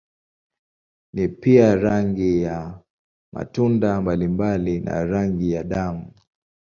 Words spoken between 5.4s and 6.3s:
ya damu.